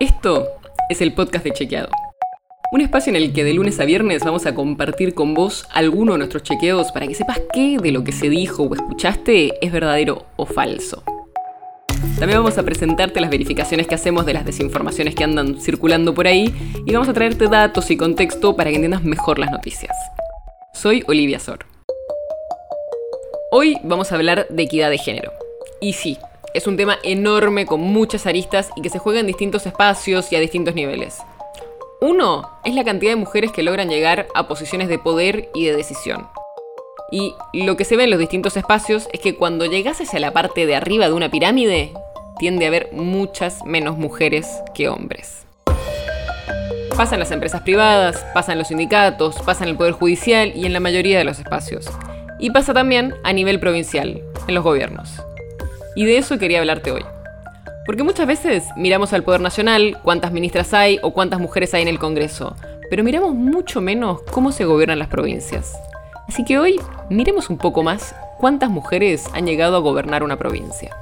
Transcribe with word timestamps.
Esto 0.00 0.48
es 0.88 1.00
el 1.00 1.12
podcast 1.12 1.44
de 1.44 1.52
Chequeado. 1.52 1.88
Un 2.72 2.80
espacio 2.80 3.10
en 3.10 3.16
el 3.16 3.32
que 3.32 3.44
de 3.44 3.52
lunes 3.52 3.78
a 3.78 3.84
viernes 3.84 4.24
vamos 4.24 4.46
a 4.46 4.54
compartir 4.54 5.14
con 5.14 5.34
vos 5.34 5.66
alguno 5.70 6.12
de 6.12 6.18
nuestros 6.18 6.42
chequeos 6.42 6.90
para 6.90 7.06
que 7.06 7.14
sepas 7.14 7.40
qué 7.52 7.76
de 7.80 7.92
lo 7.92 8.02
que 8.02 8.12
se 8.12 8.28
dijo 8.28 8.62
o 8.62 8.74
escuchaste 8.74 9.64
es 9.64 9.70
verdadero 9.70 10.26
o 10.36 10.46
falso. 10.46 11.04
También 12.18 12.40
vamos 12.40 12.58
a 12.58 12.62
presentarte 12.62 13.20
las 13.20 13.30
verificaciones 13.30 13.86
que 13.86 13.94
hacemos 13.94 14.24
de 14.26 14.34
las 14.34 14.46
desinformaciones 14.46 15.14
que 15.14 15.24
andan 15.24 15.60
circulando 15.60 16.14
por 16.14 16.26
ahí 16.26 16.52
y 16.86 16.92
vamos 16.92 17.08
a 17.08 17.12
traerte 17.12 17.48
datos 17.48 17.90
y 17.90 17.96
contexto 17.96 18.56
para 18.56 18.70
que 18.70 18.76
entiendas 18.76 19.04
mejor 19.04 19.38
las 19.38 19.50
noticias. 19.50 19.96
Soy 20.72 21.04
Olivia 21.06 21.38
Sor. 21.38 21.66
Hoy 23.50 23.78
vamos 23.84 24.10
a 24.10 24.14
hablar 24.14 24.46
de 24.48 24.62
equidad 24.62 24.90
de 24.90 24.98
género. 24.98 25.30
Y 25.80 25.92
sí, 25.92 26.16
es 26.54 26.66
un 26.66 26.76
tema 26.76 26.98
enorme 27.02 27.66
con 27.66 27.80
muchas 27.80 28.26
aristas 28.26 28.70
y 28.76 28.82
que 28.82 28.90
se 28.90 28.98
juega 28.98 29.20
en 29.20 29.26
distintos 29.26 29.66
espacios 29.66 30.30
y 30.32 30.36
a 30.36 30.40
distintos 30.40 30.74
niveles. 30.74 31.18
Uno 32.00 32.50
es 32.64 32.74
la 32.74 32.84
cantidad 32.84 33.12
de 33.12 33.16
mujeres 33.16 33.52
que 33.52 33.62
logran 33.62 33.88
llegar 33.88 34.26
a 34.34 34.48
posiciones 34.48 34.88
de 34.88 34.98
poder 34.98 35.50
y 35.54 35.66
de 35.66 35.76
decisión. 35.76 36.26
Y 37.10 37.34
lo 37.52 37.76
que 37.76 37.84
se 37.84 37.96
ve 37.96 38.04
en 38.04 38.10
los 38.10 38.18
distintos 38.18 38.56
espacios 38.56 39.08
es 39.12 39.20
que 39.20 39.36
cuando 39.36 39.66
llegas 39.66 40.00
hacia 40.00 40.18
la 40.18 40.32
parte 40.32 40.66
de 40.66 40.74
arriba 40.74 41.06
de 41.06 41.12
una 41.12 41.30
pirámide, 41.30 41.92
tiende 42.38 42.64
a 42.64 42.68
haber 42.68 42.88
muchas 42.92 43.64
menos 43.64 43.98
mujeres 43.98 44.48
que 44.74 44.88
hombres. 44.88 45.44
Pasa 46.96 47.14
en 47.14 47.20
las 47.20 47.30
empresas 47.30 47.62
privadas, 47.62 48.24
pasa 48.34 48.52
en 48.52 48.58
los 48.58 48.68
sindicatos, 48.68 49.36
pasa 49.42 49.64
en 49.64 49.70
el 49.70 49.76
Poder 49.76 49.92
Judicial 49.92 50.52
y 50.54 50.66
en 50.66 50.72
la 50.72 50.80
mayoría 50.80 51.18
de 51.18 51.24
los 51.24 51.38
espacios. 51.38 51.86
Y 52.38 52.50
pasa 52.50 52.74
también 52.74 53.14
a 53.22 53.32
nivel 53.32 53.60
provincial, 53.60 54.22
en 54.48 54.54
los 54.54 54.64
gobiernos. 54.64 55.22
Y 55.94 56.06
de 56.06 56.18
eso 56.18 56.38
quería 56.38 56.60
hablarte 56.60 56.90
hoy. 56.90 57.04
Porque 57.84 58.02
muchas 58.02 58.26
veces 58.26 58.64
miramos 58.76 59.12
al 59.12 59.24
Poder 59.24 59.40
Nacional, 59.40 59.98
cuántas 60.02 60.32
ministras 60.32 60.72
hay 60.72 60.98
o 61.02 61.12
cuántas 61.12 61.40
mujeres 61.40 61.74
hay 61.74 61.82
en 61.82 61.88
el 61.88 61.98
Congreso, 61.98 62.56
pero 62.88 63.02
miramos 63.02 63.34
mucho 63.34 63.80
menos 63.80 64.22
cómo 64.30 64.52
se 64.52 64.64
gobiernan 64.64 64.98
las 64.98 65.08
provincias. 65.08 65.76
Así 66.28 66.44
que 66.44 66.58
hoy 66.58 66.80
miremos 67.10 67.50
un 67.50 67.58
poco 67.58 67.82
más 67.82 68.14
cuántas 68.38 68.70
mujeres 68.70 69.26
han 69.34 69.46
llegado 69.46 69.76
a 69.76 69.80
gobernar 69.80 70.22
una 70.22 70.38
provincia. 70.38 70.96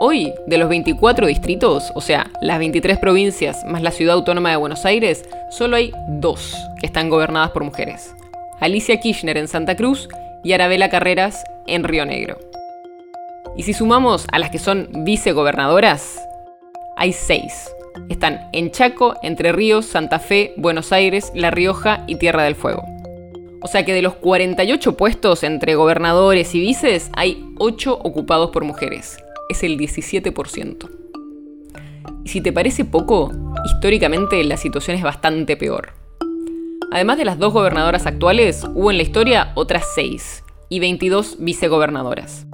Hoy, 0.00 0.34
de 0.46 0.58
los 0.58 0.68
24 0.68 1.26
distritos, 1.26 1.90
o 1.94 2.00
sea, 2.00 2.30
las 2.40 2.58
23 2.58 2.98
provincias 2.98 3.64
más 3.64 3.82
la 3.82 3.90
ciudad 3.90 4.14
autónoma 4.14 4.50
de 4.50 4.56
Buenos 4.56 4.84
Aires, 4.84 5.24
solo 5.50 5.76
hay 5.76 5.92
dos 6.08 6.56
que 6.80 6.86
están 6.86 7.10
gobernadas 7.10 7.50
por 7.50 7.64
mujeres. 7.64 8.14
Alicia 8.60 9.00
Kirchner 9.00 9.36
en 9.36 9.48
Santa 9.48 9.76
Cruz 9.76 10.08
y 10.44 10.52
Arabela 10.52 10.88
Carreras 10.90 11.42
en 11.66 11.82
Río 11.82 12.06
Negro. 12.06 12.38
Y 13.56 13.64
si 13.64 13.72
sumamos 13.72 14.26
a 14.30 14.38
las 14.38 14.50
que 14.50 14.58
son 14.58 14.88
vicegobernadoras, 15.04 16.20
hay 16.96 17.12
seis. 17.12 17.70
Están 18.08 18.48
en 18.52 18.70
Chaco, 18.70 19.16
Entre 19.22 19.50
Ríos, 19.50 19.86
Santa 19.86 20.18
Fe, 20.20 20.54
Buenos 20.56 20.92
Aires, 20.92 21.32
La 21.34 21.50
Rioja 21.50 22.04
y 22.06 22.16
Tierra 22.16 22.44
del 22.44 22.54
Fuego. 22.54 22.84
O 23.62 23.66
sea 23.66 23.84
que 23.84 23.94
de 23.94 24.02
los 24.02 24.14
48 24.14 24.96
puestos 24.96 25.42
entre 25.42 25.74
gobernadores 25.74 26.54
y 26.54 26.60
vices, 26.60 27.10
hay 27.14 27.44
8 27.58 27.98
ocupados 28.02 28.50
por 28.50 28.64
mujeres 28.64 29.18
es 29.48 29.62
el 29.62 29.78
17%. 29.78 30.90
Y 32.24 32.28
si 32.28 32.40
te 32.40 32.52
parece 32.52 32.84
poco, 32.84 33.30
históricamente 33.66 34.42
la 34.44 34.56
situación 34.56 34.96
es 34.96 35.02
bastante 35.02 35.56
peor. 35.56 35.92
Además 36.94 37.18
de 37.18 37.24
las 37.24 37.40
dos 37.40 37.52
gobernadoras 37.52 38.06
actuales, 38.06 38.64
hubo 38.72 38.92
en 38.92 38.98
la 38.98 39.02
historia 39.02 39.50
otras 39.56 39.84
6 39.96 40.44
y 40.68 40.78
22 40.78 41.38
vicegobernadoras. 41.40 42.46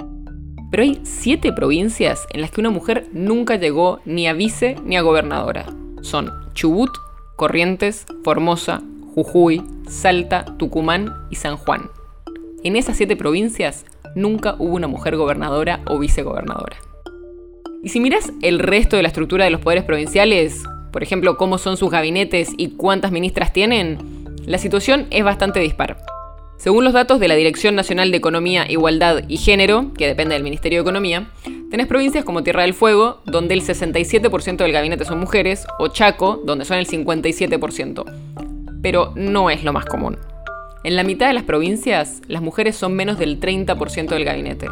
Pero 0.70 0.82
hay 0.82 0.98
7 1.02 1.52
provincias 1.52 2.27
en 2.32 2.41
las 2.41 2.50
que 2.50 2.62
una 2.62 2.70
mujer 2.70 3.06
nunca 3.12 3.56
llegó 3.56 4.00
ni 4.06 4.28
a 4.28 4.32
vice 4.32 4.77
ni 4.82 4.97
a 4.97 5.02
gobernadora. 5.02 5.66
Son 6.00 6.31
Chubut, 6.54 6.88
Corrientes, 7.37 8.06
Formosa, 8.25 8.81
Jujuy, 9.15 9.62
Salta, 9.87 10.47
Tucumán 10.56 11.12
y 11.28 11.34
San 11.34 11.59
Juan. 11.59 11.91
En 12.65 12.76
esas 12.76 12.97
7 12.97 13.16
provincias 13.16 13.84
nunca 14.15 14.56
hubo 14.59 14.75
una 14.75 14.88
mujer 14.88 15.19
gobernadora 15.19 15.81
o 15.86 15.98
vicegobernadora. 15.98 16.78
Y 17.82 17.91
si 17.91 18.00
miras 18.00 18.32
el 18.41 18.59
resto 18.59 18.97
de 18.97 19.03
la 19.03 19.09
estructura 19.09 19.44
de 19.44 19.50
los 19.50 19.60
poderes 19.60 19.84
provinciales, 19.84 20.62
por 20.92 21.03
ejemplo, 21.03 21.36
cómo 21.36 21.59
son 21.59 21.76
sus 21.76 21.91
gabinetes 21.91 22.48
y 22.56 22.70
cuántas 22.70 23.12
ministras 23.12 23.53
tienen, 23.53 24.19
la 24.47 24.59
situación 24.59 25.06
es 25.11 25.25
bastante 25.25 25.61
dispar. 25.61 25.99
Según 26.56 26.84
los 26.84 26.93
datos 26.93 27.21
de 27.21 27.28
la 27.28 27.37
Dirección 27.37 27.75
Nacional 27.75 28.11
de 28.11 28.19
Economía, 28.19 28.71
Igualdad 28.71 29.23
y 29.28 29.39
Género, 29.39 29.93
que 29.97 30.06
depende 30.06 30.34
del 30.34 30.43
Ministerio 30.43 30.78
de 30.78 30.83
Economía, 30.83 31.31
tenés 31.71 31.87
provincias 31.87 32.23
como 32.25 32.43
Tierra 32.43 32.62
del 32.62 32.75
Fuego, 32.75 33.23
donde 33.25 33.55
el 33.55 33.62
67% 33.62 34.56
del 34.56 34.73
gabinete 34.73 35.06
son 35.06 35.21
mujeres, 35.21 35.67
o 35.78 35.89
Chaco, 35.89 36.43
donde 36.45 36.67
son 36.67 36.77
el 36.77 36.87
57%. 36.87 38.05
Pero 38.83 39.12
no 39.17 39.49
es 39.49 39.65
lo 39.65 39.73
más 39.73 39.87
común. 39.87 40.19
En 40.84 40.97
la 40.97 41.03
mitad 41.03 41.28
de 41.28 41.34
las 41.34 41.45
provincias, 41.45 42.21
las 42.27 42.43
mujeres 42.43 42.77
son 42.77 42.95
menos 42.95 43.19
del 43.19 43.41
30% 43.41 44.09
del 44.09 44.25
gabinete. 44.25 44.67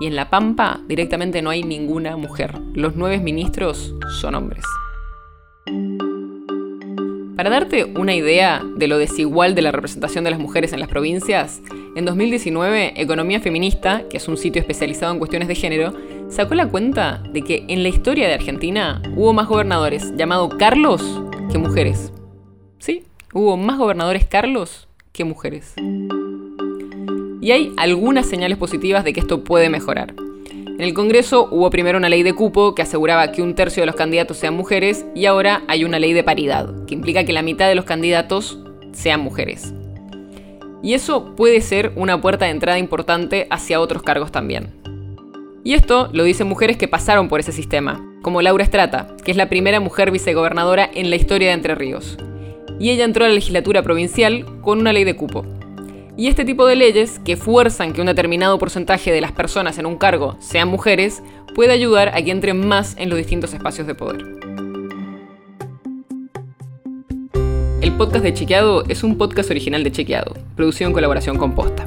Y 0.00 0.06
en 0.06 0.16
La 0.16 0.28
Pampa 0.28 0.80
directamente 0.86 1.40
no 1.40 1.48
hay 1.48 1.62
ninguna 1.62 2.18
mujer. 2.18 2.58
Los 2.74 2.94
nueve 2.94 3.20
ministros 3.20 3.94
son 4.20 4.34
hombres. 4.34 4.64
Para 7.36 7.50
darte 7.50 7.84
una 7.84 8.14
idea 8.14 8.64
de 8.76 8.88
lo 8.88 8.96
desigual 8.96 9.54
de 9.54 9.60
la 9.60 9.70
representación 9.70 10.24
de 10.24 10.30
las 10.30 10.40
mujeres 10.40 10.72
en 10.72 10.80
las 10.80 10.88
provincias, 10.88 11.60
en 11.94 12.06
2019 12.06 12.94
Economía 12.96 13.40
Feminista, 13.40 14.04
que 14.08 14.16
es 14.16 14.26
un 14.26 14.38
sitio 14.38 14.60
especializado 14.60 15.12
en 15.12 15.18
cuestiones 15.18 15.46
de 15.46 15.54
género, 15.54 15.92
sacó 16.30 16.54
la 16.54 16.66
cuenta 16.66 17.22
de 17.34 17.42
que 17.42 17.66
en 17.68 17.82
la 17.82 17.90
historia 17.90 18.26
de 18.26 18.32
Argentina 18.32 19.02
hubo 19.16 19.34
más 19.34 19.48
gobernadores 19.48 20.14
llamados 20.16 20.54
Carlos 20.58 21.02
que 21.52 21.58
mujeres. 21.58 22.10
Sí, 22.78 23.04
hubo 23.34 23.58
más 23.58 23.76
gobernadores 23.76 24.24
Carlos 24.24 24.88
que 25.12 25.24
mujeres. 25.24 25.74
Y 27.42 27.50
hay 27.50 27.70
algunas 27.76 28.24
señales 28.24 28.56
positivas 28.56 29.04
de 29.04 29.12
que 29.12 29.20
esto 29.20 29.44
puede 29.44 29.68
mejorar. 29.68 30.14
En 30.78 30.82
el 30.82 30.92
Congreso 30.92 31.48
hubo 31.50 31.70
primero 31.70 31.96
una 31.96 32.08
ley 32.10 32.22
de 32.22 32.34
cupo 32.34 32.74
que 32.74 32.82
aseguraba 32.82 33.32
que 33.32 33.40
un 33.40 33.54
tercio 33.54 33.82
de 33.82 33.86
los 33.86 33.96
candidatos 33.96 34.36
sean 34.36 34.54
mujeres 34.54 35.06
y 35.14 35.26
ahora 35.26 35.62
hay 35.68 35.84
una 35.84 35.98
ley 35.98 36.12
de 36.12 36.22
paridad, 36.22 36.84
que 36.86 36.94
implica 36.94 37.24
que 37.24 37.32
la 37.32 37.42
mitad 37.42 37.66
de 37.68 37.74
los 37.74 37.86
candidatos 37.86 38.58
sean 38.92 39.20
mujeres. 39.20 39.72
Y 40.82 40.92
eso 40.92 41.34
puede 41.34 41.62
ser 41.62 41.92
una 41.96 42.20
puerta 42.20 42.44
de 42.44 42.50
entrada 42.50 42.78
importante 42.78 43.46
hacia 43.50 43.80
otros 43.80 44.02
cargos 44.02 44.30
también. 44.30 44.74
Y 45.64 45.72
esto 45.72 46.10
lo 46.12 46.24
dicen 46.24 46.46
mujeres 46.46 46.76
que 46.76 46.88
pasaron 46.88 47.28
por 47.28 47.40
ese 47.40 47.52
sistema, 47.52 48.04
como 48.22 48.42
Laura 48.42 48.62
Estrata, 48.62 49.16
que 49.24 49.30
es 49.30 49.36
la 49.36 49.48
primera 49.48 49.80
mujer 49.80 50.10
vicegobernadora 50.10 50.90
en 50.92 51.08
la 51.10 51.16
historia 51.16 51.48
de 51.48 51.54
Entre 51.54 51.74
Ríos 51.74 52.18
y 52.78 52.90
ella 52.90 53.04
entró 53.04 53.24
a 53.24 53.28
la 53.28 53.34
legislatura 53.34 53.82
provincial 53.82 54.44
con 54.60 54.80
una 54.80 54.92
ley 54.92 55.04
de 55.04 55.16
cupo. 55.16 55.44
Y 56.16 56.28
este 56.28 56.46
tipo 56.46 56.66
de 56.66 56.76
leyes, 56.76 57.18
que 57.18 57.36
fuerzan 57.36 57.92
que 57.92 58.00
un 58.00 58.06
determinado 58.06 58.58
porcentaje 58.58 59.12
de 59.12 59.20
las 59.20 59.32
personas 59.32 59.78
en 59.78 59.84
un 59.84 59.96
cargo 59.96 60.36
sean 60.40 60.68
mujeres, 60.68 61.22
puede 61.54 61.72
ayudar 61.72 62.08
a 62.14 62.22
que 62.22 62.30
entren 62.30 62.66
más 62.66 62.96
en 62.98 63.10
los 63.10 63.18
distintos 63.18 63.52
espacios 63.52 63.86
de 63.86 63.94
poder. 63.94 64.24
El 67.82 67.92
podcast 67.98 68.24
de 68.24 68.32
Chequeado 68.32 68.84
es 68.88 69.04
un 69.04 69.18
podcast 69.18 69.50
original 69.50 69.84
de 69.84 69.92
Chequeado, 69.92 70.34
producido 70.56 70.88
en 70.88 70.94
colaboración 70.94 71.36
con 71.36 71.54
Posta. 71.54 71.86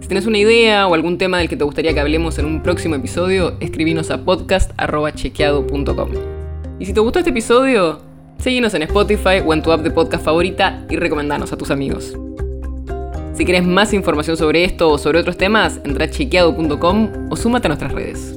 Si 0.00 0.08
tienes 0.08 0.26
una 0.26 0.38
idea 0.38 0.88
o 0.88 0.94
algún 0.94 1.16
tema 1.16 1.38
del 1.38 1.48
que 1.48 1.56
te 1.56 1.62
gustaría 1.62 1.94
que 1.94 2.00
hablemos 2.00 2.40
en 2.40 2.46
un 2.46 2.62
próximo 2.64 2.96
episodio, 2.96 3.56
escribinos 3.60 4.10
a 4.10 4.24
podcast.chequeado.com. 4.24 6.10
Y 6.80 6.86
si 6.86 6.92
te 6.92 7.00
gustó 7.00 7.20
este 7.20 7.30
episodio, 7.30 8.00
Seguinos 8.40 8.72
en 8.72 8.82
Spotify 8.82 9.42
o 9.44 9.52
en 9.52 9.62
tu 9.62 9.70
app 9.70 9.82
de 9.82 9.90
podcast 9.90 10.24
favorita 10.24 10.86
y 10.88 10.96
recomendanos 10.96 11.52
a 11.52 11.58
tus 11.58 11.70
amigos. 11.70 12.16
Si 13.40 13.46
quieres 13.46 13.64
más 13.64 13.94
información 13.94 14.36
sobre 14.36 14.64
esto 14.64 14.90
o 14.90 14.98
sobre 14.98 15.18
otros 15.18 15.38
temas, 15.38 15.80
entra 15.82 16.04
a 16.04 16.10
chequeado.com 16.10 17.30
o 17.30 17.36
súmate 17.36 17.68
a 17.68 17.70
nuestras 17.70 17.90
redes. 17.90 18.36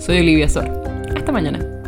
Soy 0.00 0.18
Olivia 0.18 0.48
Sor. 0.48 0.68
Hasta 1.14 1.30
mañana. 1.30 1.79